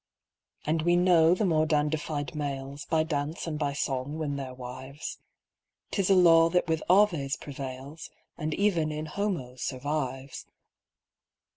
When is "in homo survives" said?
8.91-10.47